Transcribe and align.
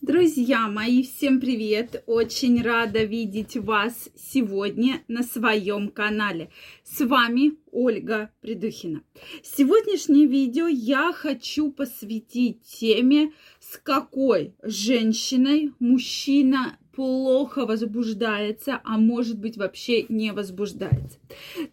Друзья 0.00 0.68
мои, 0.68 1.02
всем 1.02 1.40
привет! 1.40 2.04
Очень 2.06 2.62
рада 2.62 3.02
видеть 3.02 3.56
вас 3.56 4.08
сегодня 4.16 5.02
на 5.08 5.24
своем 5.24 5.88
канале. 5.88 6.50
С 6.84 7.04
вами 7.04 7.54
Ольга 7.72 8.30
Придухина. 8.40 9.02
Сегодняшнее 9.42 10.26
видео 10.26 10.68
я 10.68 11.12
хочу 11.12 11.72
посвятить 11.72 12.62
теме, 12.62 13.32
с 13.58 13.76
какой 13.76 14.54
женщиной 14.62 15.72
мужчина 15.80 16.78
плохо 16.98 17.64
возбуждается, 17.64 18.80
а 18.82 18.98
может 18.98 19.38
быть 19.38 19.56
вообще 19.56 20.04
не 20.08 20.32
возбуждается. 20.32 21.20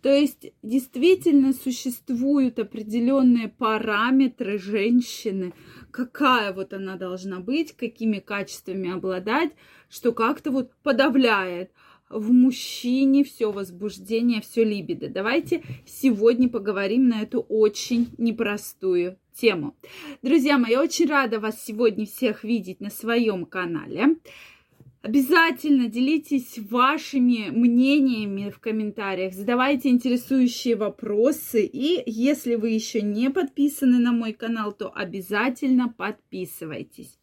То 0.04 0.14
есть 0.14 0.54
действительно 0.62 1.52
существуют 1.52 2.60
определенные 2.60 3.48
параметры 3.48 4.60
женщины, 4.60 5.54
какая 5.90 6.54
вот 6.54 6.74
она 6.74 6.96
должна 6.96 7.40
быть, 7.40 7.72
какими 7.72 8.20
качествами 8.20 8.94
обладать, 8.94 9.50
что 9.90 10.12
как-то 10.12 10.52
вот 10.52 10.76
подавляет 10.84 11.72
в 12.08 12.32
мужчине 12.32 13.24
все 13.24 13.52
возбуждение, 13.52 14.42
все 14.42 14.64
либидо. 14.64 15.10
Давайте 15.10 15.64
сегодня 15.88 16.50
поговорим 16.50 17.10
на 17.10 17.24
эту 17.24 17.40
очень 17.40 18.10
непростую 18.20 19.18
тему. 19.34 19.76
Друзья 20.22 20.60
мои, 20.60 20.76
очень 20.76 21.08
рада 21.08 21.40
вас 21.40 21.66
сегодня 21.66 22.06
всех 22.06 22.44
видеть 22.44 22.80
на 22.80 22.92
своем 22.92 23.48
канале. 23.48 24.18
Обязательно 25.06 25.88
делитесь 25.88 26.58
вашими 26.58 27.52
мнениями 27.52 28.50
в 28.50 28.58
комментариях, 28.58 29.36
задавайте 29.36 29.90
интересующие 29.90 30.76
вопросы. 30.76 31.64
И 31.64 32.02
если 32.08 32.56
вы 32.56 32.72
еще 32.72 33.04
не 33.04 33.30
подписаны 33.30 34.00
на 34.00 34.12
мой 34.12 34.34
канал, 34.34 34.72
то 34.72 34.92
обязательно 34.92 35.90
подписывайтесь. 35.90 37.20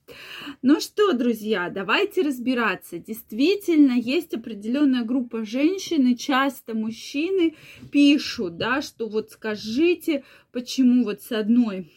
Ну 0.62 0.78
что, 0.78 1.12
друзья, 1.12 1.70
давайте 1.70 2.22
разбираться. 2.22 3.00
Действительно, 3.00 3.94
есть 3.94 4.32
определенная 4.32 5.02
группа 5.02 5.44
женщин, 5.44 6.06
и 6.06 6.16
часто 6.16 6.74
мужчины 6.74 7.56
пишут, 7.90 8.58
да, 8.58 8.80
что 8.80 9.08
вот 9.08 9.32
скажите, 9.32 10.22
почему 10.52 11.02
вот 11.02 11.20
с 11.22 11.32
одной 11.32 11.90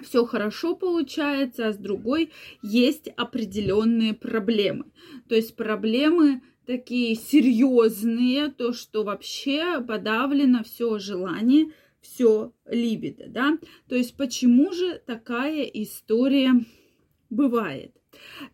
все 0.00 0.24
хорошо 0.24 0.74
получается, 0.74 1.68
а 1.68 1.72
с 1.72 1.76
другой 1.76 2.32
есть 2.62 3.08
определенные 3.16 4.14
проблемы. 4.14 4.86
То 5.28 5.34
есть 5.34 5.56
проблемы 5.56 6.42
такие 6.66 7.14
серьезные, 7.14 8.48
то, 8.48 8.72
что 8.72 9.04
вообще 9.04 9.80
подавлено 9.80 10.62
все 10.64 10.98
желание, 10.98 11.72
все 12.00 12.52
либидо, 12.66 13.24
да. 13.28 13.58
То 13.88 13.94
есть 13.94 14.16
почему 14.16 14.72
же 14.72 15.00
такая 15.04 15.62
история 15.62 16.52
бывает? 17.32 17.96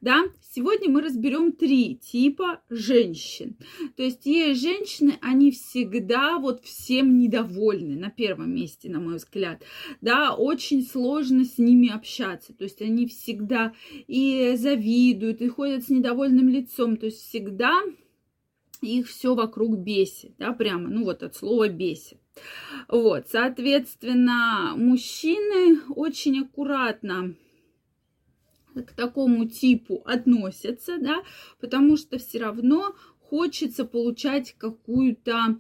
Да, 0.01 0.25
сегодня 0.55 0.89
мы 0.89 1.03
разберем 1.03 1.53
три 1.53 1.97
типа 1.97 2.61
женщин. 2.71 3.57
То 3.97 4.03
есть 4.05 4.25
есть 4.25 4.63
женщины, 4.63 5.19
они 5.21 5.51
всегда 5.51 6.39
вот 6.39 6.65
всем 6.65 7.19
недовольны, 7.19 7.97
на 7.99 8.11
первом 8.11 8.55
месте, 8.55 8.89
на 8.89 9.01
мой 9.01 9.17
взгляд. 9.17 9.63
Да, 10.01 10.35
очень 10.35 10.83
сложно 10.83 11.45
с 11.45 11.59
ними 11.59 11.91
общаться. 11.91 12.53
То 12.53 12.65
есть 12.65 12.81
они 12.81 13.07
всегда 13.07 13.75
и 14.07 14.55
завидуют, 14.57 15.43
и 15.43 15.49
ходят 15.49 15.85
с 15.85 15.89
недовольным 15.89 16.49
лицом. 16.49 16.97
То 16.97 17.07
есть 17.07 17.19
всегда 17.29 17.83
их 18.81 19.09
все 19.09 19.35
вокруг 19.35 19.77
бесит, 19.79 20.35
да, 20.39 20.53
прямо, 20.53 20.89
ну 20.89 21.05
вот 21.05 21.25
от 21.25 21.35
слова 21.35 21.69
бесит. 21.69 22.19
Вот, 22.87 23.27
соответственно, 23.29 24.75
мужчины 24.77 25.81
очень 25.89 26.41
аккуратно 26.41 27.35
к 28.83 28.93
такому 28.93 29.47
типу 29.49 30.03
относятся, 30.05 30.99
да, 30.99 31.23
потому 31.61 31.97
что 31.97 32.19
все 32.19 32.39
равно 32.39 32.95
хочется 33.21 33.85
получать 33.85 34.55
какую-то 34.59 35.59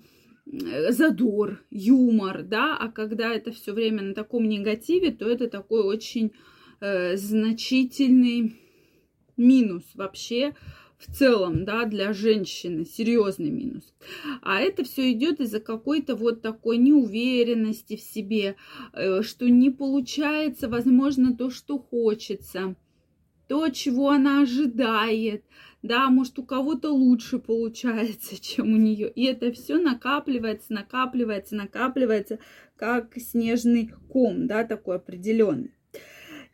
задор, 0.90 1.62
юмор, 1.70 2.42
да, 2.42 2.76
а 2.76 2.88
когда 2.88 3.34
это 3.34 3.52
все 3.52 3.72
время 3.72 4.02
на 4.02 4.14
таком 4.14 4.48
негативе, 4.48 5.10
то 5.10 5.28
это 5.28 5.48
такой 5.48 5.82
очень 5.82 6.32
э, 6.80 7.16
значительный 7.16 8.56
минус 9.36 9.84
вообще 9.94 10.54
в 10.96 11.14
целом, 11.14 11.64
да, 11.64 11.84
для 11.84 12.12
женщины, 12.12 12.84
серьезный 12.84 13.50
минус. 13.50 13.94
А 14.42 14.60
это 14.60 14.84
все 14.84 15.12
идет 15.12 15.40
из-за 15.40 15.60
какой-то 15.60 16.16
вот 16.16 16.42
такой 16.42 16.78
неуверенности 16.78 17.96
в 17.96 18.00
себе, 18.00 18.56
э, 18.92 19.22
что 19.22 19.48
не 19.48 19.70
получается, 19.70 20.68
возможно, 20.68 21.36
то, 21.36 21.50
что 21.50 21.78
хочется 21.78 22.74
то, 23.48 23.68
чего 23.70 24.10
она 24.10 24.42
ожидает, 24.42 25.44
да, 25.82 26.10
может, 26.10 26.38
у 26.38 26.44
кого-то 26.44 26.90
лучше 26.90 27.38
получается, 27.38 28.40
чем 28.40 28.74
у 28.74 28.76
нее. 28.76 29.10
И 29.10 29.24
это 29.24 29.50
все 29.52 29.78
накапливается, 29.78 30.72
накапливается, 30.72 31.56
накапливается, 31.56 32.38
как 32.76 33.14
снежный 33.16 33.90
ком, 34.08 34.46
да, 34.46 34.64
такой 34.64 34.96
определенный. 34.96 35.72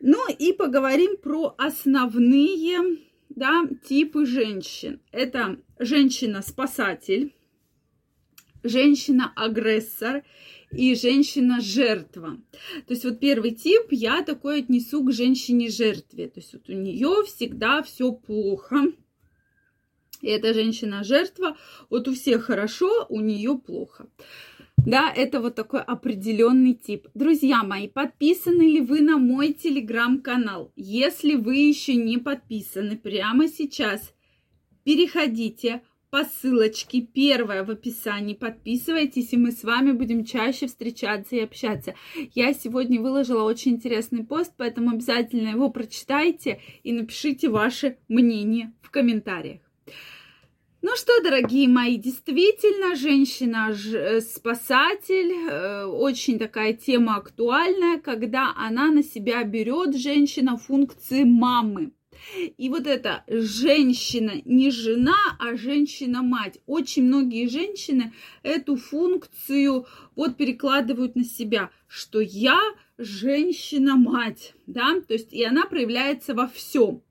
Ну 0.01 0.19
и 0.31 0.53
поговорим 0.53 1.17
про 1.17 1.55
основные, 1.59 2.99
да, 3.29 3.65
типы 3.87 4.27
женщин. 4.27 5.01
Это 5.13 5.59
женщина-спасатель, 5.79 7.35
женщина-агрессор 8.63 10.23
и 10.77 10.95
женщина-жертва. 10.95 12.39
То 12.87 12.93
есть 12.95 13.05
вот 13.05 13.21
первый 13.21 13.53
тип 13.53 13.89
я 13.91 14.23
такой 14.23 14.61
отнесу 14.61 15.03
к 15.05 15.13
женщине-жертве. 15.13 16.29
То 16.29 16.41
есть 16.41 16.53
вот 16.53 16.69
у 16.69 16.73
нее 16.73 17.25
всегда 17.27 17.83
все 17.83 18.13
плохо. 18.13 18.93
И 20.21 20.29
эта 20.29 20.55
женщина-жертва, 20.55 21.57
вот 21.91 22.09
у 22.09 22.15
всех 22.15 22.45
хорошо, 22.45 23.07
у 23.09 23.21
нее 23.21 23.59
плохо. 23.59 24.09
Да, 24.79 25.13
это 25.15 25.41
вот 25.41 25.55
такой 25.55 25.81
определенный 25.81 26.75
тип. 26.75 27.09
Друзья 27.15 27.63
мои, 27.63 27.89
подписаны 27.89 28.63
ли 28.63 28.81
вы 28.81 29.01
на 29.01 29.19
мой 29.19 29.53
телеграм-канал? 29.53 30.73
Если 30.77 31.37
вы 31.37 31.57
еще 31.57 31.95
не 31.95 32.19
подписаны, 32.19 32.97
прямо 32.97 33.49
сейчас 33.49 34.13
переходите, 34.85 35.83
по 36.15 36.25
ссылочке, 36.25 37.01
первая 37.01 37.65
в 37.65 37.71
описании. 37.71 38.35
Подписывайтесь, 38.35 39.33
и 39.33 39.37
мы 39.37 39.51
с 39.51 39.65
вами 39.65 39.91
будем 39.91 40.25
чаще 40.25 40.69
встречаться 40.69 41.35
и 41.35 41.41
общаться. 41.41 41.97
Я 42.37 42.55
сегодня 42.55 43.01
выложила 43.01 43.43
очень 43.43 43.73
интересный 43.73 44.23
пост, 44.23 44.53
поэтому 44.57 44.91
обязательно 44.91 45.49
его 45.49 45.71
прочитайте 45.71 46.61
и 46.85 46.93
напишите 46.93 47.49
ваше 47.49 47.97
мнение 48.07 48.73
в 48.81 48.93
комментариях. 48.93 49.61
Ну 50.83 50.95
что, 50.95 51.21
дорогие 51.21 51.69
мои, 51.69 51.97
действительно, 51.97 52.95
женщина-спасатель, 52.95 55.33
э, 55.33 55.49
э, 55.51 55.85
очень 55.87 56.39
такая 56.39 56.75
тема 56.75 57.17
актуальная, 57.17 57.99
когда 57.99 58.53
она 58.55 58.93
на 58.93 59.03
себя 59.03 59.43
берет, 59.43 59.97
женщина, 59.97 60.59
функции 60.59 61.25
мамы. 61.25 61.91
И 62.57 62.69
вот 62.69 62.87
эта 62.87 63.25
женщина 63.29 64.33
не 64.45 64.71
жена, 64.71 65.37
а 65.39 65.57
женщина-мать. 65.57 66.61
Очень 66.67 67.05
многие 67.05 67.49
женщины 67.49 68.13
эту 68.43 68.77
функцию 68.77 69.87
вот 70.17 70.37
перекладывают 70.37 71.17
на 71.17 71.25
себя, 71.25 71.71
что 71.87 72.21
я 72.21 72.61
женщина-мать, 72.99 74.55
да, 74.67 75.01
то 75.01 75.15
есть 75.15 75.33
и 75.33 75.45
она 75.45 75.65
проявляется 75.65 76.35
во 76.35 76.47
всем. 76.47 77.03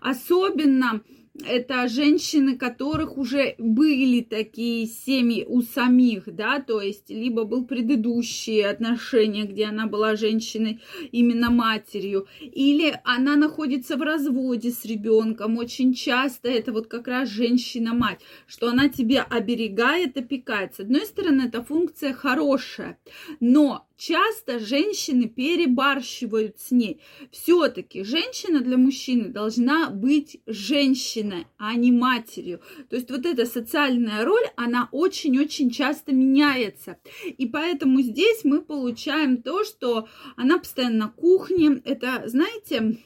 Особенно 0.00 1.02
это 1.46 1.88
женщины, 1.88 2.56
которых 2.56 3.16
уже 3.16 3.54
были 3.58 4.20
такие 4.20 4.86
семьи 4.86 5.44
у 5.48 5.62
самих, 5.62 6.24
да, 6.26 6.60
то 6.60 6.80
есть 6.80 7.08
либо 7.08 7.44
был 7.44 7.64
предыдущие 7.64 8.68
отношения, 8.68 9.44
где 9.44 9.66
она 9.66 9.86
была 9.86 10.14
женщиной, 10.16 10.80
именно 11.10 11.50
матерью, 11.50 12.26
или 12.40 13.00
она 13.04 13.36
находится 13.36 13.96
в 13.96 14.02
разводе 14.02 14.70
с 14.70 14.84
ребенком. 14.84 15.56
Очень 15.56 15.94
часто 15.94 16.48
это 16.48 16.72
вот 16.72 16.86
как 16.88 17.08
раз 17.08 17.30
женщина-мать, 17.30 18.20
что 18.46 18.68
она 18.68 18.88
тебя 18.88 19.22
оберегает, 19.22 20.16
опекает. 20.16 20.74
С 20.74 20.80
одной 20.80 21.06
стороны, 21.06 21.42
эта 21.42 21.62
функция 21.62 22.12
хорошая, 22.12 22.98
но 23.40 23.86
часто 23.96 24.58
женщины 24.58 25.28
перебарщивают 25.28 26.58
с 26.58 26.72
ней. 26.72 27.00
Все-таки 27.30 28.02
женщина 28.02 28.60
для 28.60 28.76
мужчины 28.76 29.28
должна 29.28 29.90
быть 29.90 30.40
женщиной, 30.46 31.21
а 31.58 31.74
не 31.74 31.92
матерью. 31.92 32.60
То 32.88 32.96
есть 32.96 33.10
вот 33.10 33.26
эта 33.26 33.46
социальная 33.46 34.24
роль, 34.24 34.44
она 34.56 34.88
очень-очень 34.92 35.70
часто 35.70 36.12
меняется. 36.12 36.98
И 37.24 37.46
поэтому 37.46 38.00
здесь 38.00 38.44
мы 38.44 38.60
получаем 38.60 39.42
то, 39.42 39.64
что 39.64 40.08
она 40.36 40.58
постоянно 40.58 41.06
на 41.06 41.08
кухне. 41.08 41.80
Это, 41.84 42.22
знаете, 42.26 42.98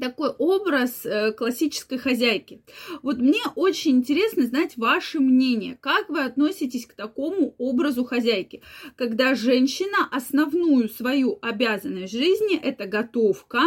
такой 0.00 0.30
образ 0.30 1.04
э, 1.04 1.32
классической 1.32 1.98
хозяйки. 1.98 2.62
Вот 3.02 3.18
мне 3.18 3.40
очень 3.54 3.98
интересно 3.98 4.46
знать 4.46 4.76
ваше 4.76 5.20
мнение. 5.20 5.76
Как 5.80 6.08
вы 6.08 6.22
относитесь 6.22 6.86
к 6.86 6.94
такому 6.94 7.54
образу 7.58 8.04
хозяйки? 8.04 8.62
Когда 8.96 9.34
женщина 9.34 10.08
основную 10.10 10.88
свою 10.88 11.38
обязанность 11.42 12.12
жизни 12.12 12.56
это 12.56 12.86
готовка, 12.86 13.62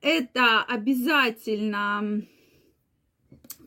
это 0.00 0.62
обязательно 0.62 2.22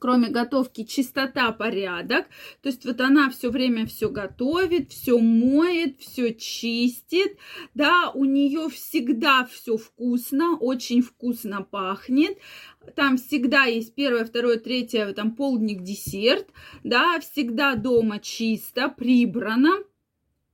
кроме 0.06 0.30
готовки, 0.30 0.84
чистота, 0.84 1.52
порядок. 1.52 2.28
То 2.62 2.70
есть 2.70 2.86
вот 2.86 3.02
она 3.02 3.32
все 3.32 3.50
время 3.50 3.88
все 3.88 4.08
готовит, 4.08 4.92
все 4.92 5.18
моет, 5.18 6.00
все 6.00 6.32
чистит. 6.36 7.40
Да, 7.74 8.12
у 8.14 8.24
нее 8.26 8.70
всегда 8.70 9.50
все 9.52 9.78
вкусно, 9.78 10.58
очень 10.58 11.02
вкусно 11.02 11.64
пахнет. 11.64 12.38
Там 12.96 13.18
всегда 13.18 13.64
есть 13.64 13.96
первое, 13.96 14.26
второе, 14.26 14.58
третье, 14.58 15.12
там 15.14 15.32
полдник, 15.32 15.82
десерт. 15.82 16.50
Да, 16.84 17.20
всегда 17.20 17.74
дома 17.74 18.20
чисто, 18.20 18.90
прибрано 18.90 19.72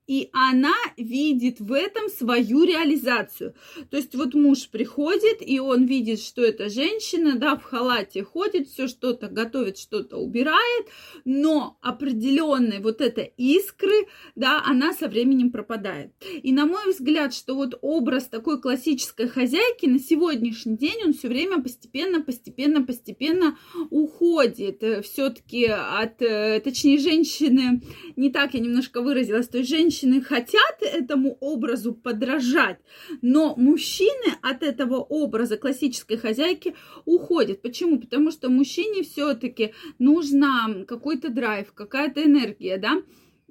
и 0.08 0.30
она 0.34 0.74
видит 0.98 1.60
в 1.60 1.72
этом 1.72 2.10
свою 2.10 2.64
реализацию. 2.64 3.54
То 3.90 3.98
есть 3.98 4.16
вот 4.16 4.34
муж 4.34 4.68
приходит, 4.70 5.38
и 5.40 5.60
он 5.60 5.86
видит, 5.86 6.20
что 6.20 6.44
эта 6.44 6.70
женщина, 6.70 7.38
да, 7.38 7.56
в 7.56 7.64
халате 7.64 8.24
ходит, 8.24 8.68
все 8.68 8.88
что-то 8.88 9.28
готовит, 9.28 9.78
что-то 9.78 10.18
убирает, 10.18 10.88
но 11.24 11.78
определенной 11.82 12.80
вот 12.80 13.00
этой 13.00 13.34
искры, 13.38 14.08
да, 14.36 14.62
она 14.66 14.94
со 14.94 15.08
временем 15.08 15.52
пропадает. 15.52 16.12
И 16.42 16.52
на 16.52 16.66
мой 16.66 16.92
взгляд, 16.92 17.34
что 17.34 17.56
вот 17.56 17.78
образ 17.82 18.26
такой 18.26 18.60
классической 18.60 19.28
хозяйки 19.28 19.86
на 19.86 20.00
сегодняшний 20.00 20.78
день, 20.78 21.06
он 21.06 21.14
все 21.14 21.28
время 21.28 21.62
постепенно, 21.62 22.22
постепенно, 22.22 22.84
постепенно 22.84 23.58
уходит. 23.90 24.84
Все-таки 25.06 25.66
от, 25.66 26.22
э, 26.22 26.60
точнее, 26.62 26.98
женщины, 26.98 27.82
не 28.16 28.30
так 28.30 28.56
я 28.56 28.60
немножко 28.60 29.02
выразилась, 29.02 29.48
то 29.48 29.60
есть 29.60 29.70
женщины 29.70 29.91
женщины 29.92 30.22
хотят 30.22 30.82
этому 30.82 31.38
образу 31.42 31.94
подражать, 31.94 32.80
но 33.22 33.56
мужчины 33.58 34.36
от 34.42 34.64
этого 34.64 34.96
образа 34.96 35.58
классической 35.58 36.18
хозяйки 36.18 36.76
уходят. 37.06 37.62
Почему? 37.62 38.00
Потому 38.00 38.32
что 38.32 38.50
мужчине 38.50 39.04
все-таки 39.04 39.74
нужна 40.00 40.86
какой-то 40.88 41.30
драйв, 41.30 41.74
какая-то 41.74 42.24
энергия, 42.24 42.78
да. 42.78 43.02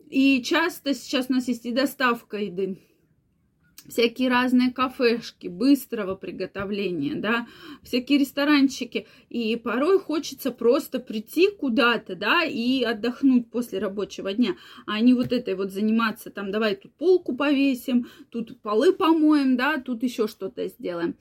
И 0.09 0.43
часто 0.43 0.95
сейчас 0.95 1.27
у 1.29 1.35
нас 1.35 1.47
есть 1.49 1.67
и 1.67 1.73
доставка 1.73 2.39
еды 2.39 2.79
всякие 3.89 4.29
разные 4.29 4.73
кафешки 4.73 5.49
быстрого 5.49 6.15
приготовления, 6.15 7.15
да, 7.15 7.47
всякие 7.83 8.19
ресторанчики. 8.19 9.07
И 9.29 9.57
порой 9.57 9.99
хочется 9.99 10.51
просто 10.51 10.99
прийти 10.99 11.51
куда-то, 11.51 12.15
да, 12.15 12.45
и 12.45 12.83
отдохнуть 12.83 13.51
после 13.51 13.79
рабочего 13.79 14.33
дня, 14.33 14.57
а 14.87 15.01
не 15.01 15.15
вот 15.15 15.33
этой 15.33 15.55
вот 15.55 15.71
заниматься, 15.71 16.31
там, 16.31 16.51
давай 16.51 16.77
тут 16.77 16.93
полку 16.93 17.35
повесим, 17.37 18.09
тут 18.31 18.61
полы 18.61 18.93
помоем, 18.93 19.57
да, 19.57 19.79
тут 19.79 20.03
еще 20.03 20.29
что-то 20.29 20.67
сделаем. 20.69 21.17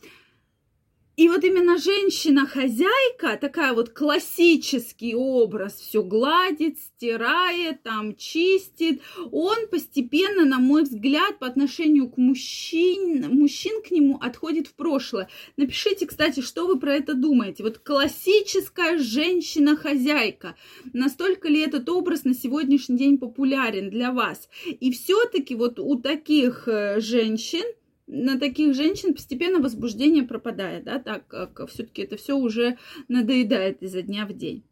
И 1.20 1.28
вот 1.28 1.44
именно 1.44 1.78
женщина-хозяйка, 1.78 3.38
такая 3.42 3.74
вот 3.74 3.90
классический 3.90 5.16
образ, 5.16 5.74
все 5.74 6.02
гладит, 6.02 6.80
стирает, 6.80 7.84
там 7.84 8.16
чистит, 8.16 9.02
он 9.30 9.68
постепенно, 9.70 10.46
на 10.46 10.60
мой 10.60 10.84
взгляд, 10.84 11.38
по 11.38 11.46
отношению 11.46 12.10
к 12.10 12.16
мужчин, 12.16 13.38
мужчин 13.38 13.82
к 13.82 13.92
нему 13.92 14.18
отходит 14.22 14.68
в 14.68 14.76
прошлое. 14.76 15.28
Напишите, 15.58 16.06
кстати, 16.06 16.40
что 16.40 16.66
вы 16.68 16.80
про 16.80 16.96
это 16.96 17.16
думаете. 17.16 17.64
Вот 17.64 17.80
классическая 17.80 18.98
женщина-хозяйка, 18.98 20.56
настолько 20.94 21.50
ли 21.50 21.60
этот 21.60 21.90
образ 21.90 22.24
на 22.24 22.34
сегодняшний 22.34 22.98
день 22.98 23.18
популярен 23.18 23.90
для 23.90 24.14
вас? 24.14 24.48
И 24.66 24.90
все-таки 24.94 25.54
вот 25.54 25.80
у 25.80 26.00
таких 26.00 26.70
э, 26.70 27.02
женщин, 27.02 27.66
на 28.12 28.40
таких 28.40 28.74
женщин 28.74 29.14
постепенно 29.14 29.60
возбуждение 29.60 30.24
пропадает, 30.24 30.84
да, 30.84 30.98
так 31.00 31.28
как 31.28 31.70
все-таки 31.70 32.02
это 32.02 32.18
все 32.18 32.36
уже 32.36 32.78
надоедает 33.08 33.84
изо 33.84 34.02
дня 34.02 34.26
в 34.26 34.34
день. 34.34 34.64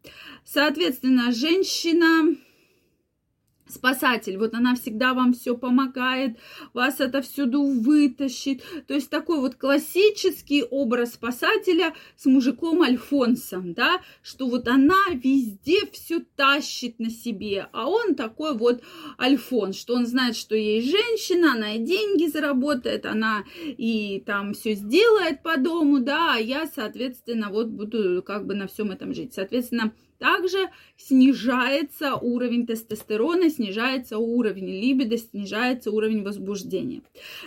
Соответственно, 0.44 1.30
женщина 1.30 2.36
спасатель, 3.68 4.36
вот 4.38 4.54
она 4.54 4.74
всегда 4.74 5.14
вам 5.14 5.32
все 5.32 5.56
помогает, 5.56 6.38
вас 6.74 7.00
это 7.00 7.22
всюду 7.22 7.62
вытащит. 7.62 8.62
То 8.86 8.94
есть 8.94 9.10
такой 9.10 9.40
вот 9.40 9.54
классический 9.56 10.62
образ 10.62 11.14
спасателя 11.14 11.94
с 12.16 12.26
мужиком 12.26 12.82
Альфонсом, 12.82 13.74
да, 13.74 14.00
что 14.22 14.48
вот 14.48 14.68
она 14.68 14.96
везде 15.12 15.86
все 15.92 16.20
тащит 16.36 16.98
на 16.98 17.10
себе, 17.10 17.68
а 17.72 17.88
он 17.88 18.14
такой 18.14 18.56
вот 18.56 18.82
Альфонс, 19.20 19.76
что 19.78 19.94
он 19.94 20.06
знает, 20.06 20.36
что 20.36 20.54
ей 20.54 20.82
женщина, 20.82 21.52
она 21.52 21.74
и 21.74 21.78
деньги 21.78 22.26
заработает, 22.26 23.06
она 23.06 23.44
и 23.64 24.22
там 24.26 24.54
все 24.54 24.74
сделает 24.74 25.42
по 25.42 25.56
дому, 25.56 26.00
да, 26.00 26.34
а 26.34 26.38
я, 26.38 26.66
соответственно, 26.66 27.50
вот 27.50 27.68
буду 27.68 28.22
как 28.22 28.46
бы 28.46 28.54
на 28.54 28.66
всем 28.66 28.90
этом 28.90 29.14
жить. 29.14 29.34
Соответственно, 29.34 29.92
также 30.18 30.68
снижается 30.96 32.16
уровень 32.16 32.66
тестостерона, 32.66 33.50
снижается 33.50 34.18
уровень 34.18 34.68
либидо, 34.68 35.16
снижается 35.16 35.90
уровень 35.90 36.22
возбуждения. 36.22 37.02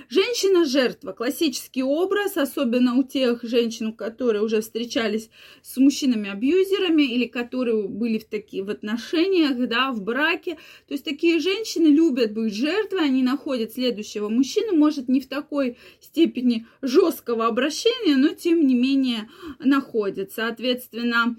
Женщина-жертва. 0.09 1.11
Классический 1.11 1.83
образ, 1.83 2.37
особенно 2.37 2.95
у 2.95 3.03
тех 3.03 3.43
женщин, 3.43 3.93
которые 3.93 4.41
уже 4.41 4.61
встречались 4.61 5.29
с 5.61 5.77
мужчинами-абьюзерами 5.77 7.03
или 7.03 7.25
которые 7.25 7.87
были 7.87 8.17
в, 8.17 8.25
такие, 8.25 8.63
в 8.63 8.69
отношениях, 8.69 9.57
да, 9.67 9.91
в 9.91 10.01
браке. 10.01 10.55
То 10.87 10.93
есть 10.93 11.03
такие 11.03 11.39
женщины 11.39 11.87
любят 11.87 12.33
быть 12.33 12.53
жертвой, 12.53 13.05
они 13.05 13.21
находят 13.21 13.73
следующего 13.73 14.29
мужчину, 14.29 14.75
может 14.75 15.09
не 15.09 15.19
в 15.19 15.27
такой 15.27 15.77
степени 15.99 16.65
жесткого 16.81 17.47
обращения, 17.47 18.15
но 18.15 18.29
тем 18.29 18.65
не 18.65 18.75
менее 18.75 19.29
находят. 19.59 20.31
Соответственно, 20.31 21.35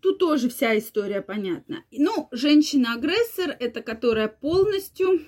Тут 0.00 0.18
тоже 0.18 0.48
вся 0.48 0.78
история 0.78 1.22
понятна. 1.22 1.84
Ну, 1.90 2.28
женщина-агрессор– 2.30 3.56
это 3.60 3.82
которая 3.82 4.28
полностью 4.28 5.20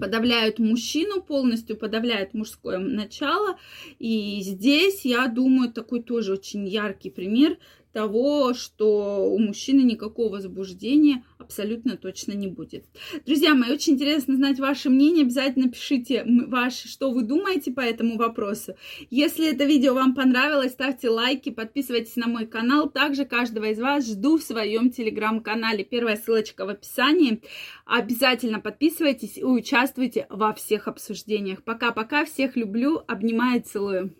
подавляют 0.00 0.58
мужчину, 0.58 1.22
полностью 1.22 1.76
подавляет 1.76 2.34
мужское 2.34 2.78
начало. 2.78 3.58
И 3.98 4.40
здесь, 4.42 5.04
я 5.04 5.26
думаю, 5.28 5.72
такой 5.72 6.02
тоже 6.02 6.32
очень 6.32 6.66
яркий 6.66 7.10
пример 7.10 7.58
того, 7.92 8.54
что 8.54 9.24
у 9.24 9.38
мужчины 9.38 9.80
никакого 9.80 10.34
возбуждения 10.34 11.24
абсолютно 11.38 11.96
точно 11.96 12.32
не 12.32 12.46
будет. 12.46 12.84
Друзья 13.26 13.54
мои, 13.54 13.72
очень 13.72 13.94
интересно 13.94 14.36
знать 14.36 14.58
ваше 14.58 14.90
мнение. 14.90 15.24
Обязательно 15.24 15.70
пишите, 15.70 16.24
ваше, 16.46 16.88
что 16.88 17.10
вы 17.10 17.22
думаете 17.22 17.72
по 17.72 17.80
этому 17.80 18.16
вопросу. 18.18 18.74
Если 19.10 19.50
это 19.50 19.64
видео 19.64 19.94
вам 19.94 20.14
понравилось, 20.14 20.72
ставьте 20.72 21.08
лайки, 21.08 21.50
подписывайтесь 21.50 22.16
на 22.16 22.26
мой 22.26 22.46
канал. 22.46 22.90
Также 22.90 23.24
каждого 23.24 23.66
из 23.66 23.78
вас 23.78 24.06
жду 24.06 24.38
в 24.38 24.42
своем 24.42 24.90
телеграм-канале. 24.90 25.84
Первая 25.84 26.16
ссылочка 26.16 26.66
в 26.66 26.68
описании. 26.68 27.42
Обязательно 27.86 28.60
подписывайтесь 28.60 29.38
и 29.38 29.44
участвуйте 29.44 30.26
во 30.28 30.52
всех 30.52 30.88
обсуждениях. 30.88 31.62
Пока-пока, 31.62 32.24
всех 32.24 32.56
люблю, 32.56 33.02
обнимаю, 33.06 33.62
целую. 33.62 34.14